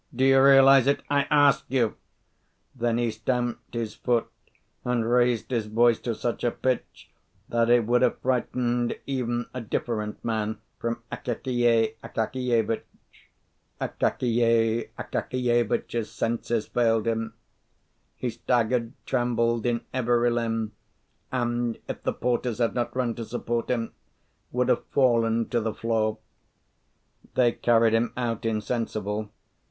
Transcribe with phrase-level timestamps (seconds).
[0.15, 1.03] do you realise it?
[1.11, 1.95] I ask you!"
[2.73, 4.31] Then he stamped his foot
[4.83, 7.11] and raised his voice to such a pitch
[7.49, 12.81] that it would have frightened even a different man from Akakiy Akakievitch.
[13.79, 17.35] Akakiy Akakievitch's senses failed him;
[18.17, 20.71] he staggered, trembled in every limb,
[21.31, 23.93] and, if the porters had not run to support him,
[24.51, 26.17] would have fallen to the floor.
[27.35, 29.29] They carried him out insensible.